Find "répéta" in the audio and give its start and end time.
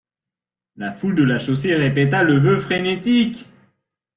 1.75-2.23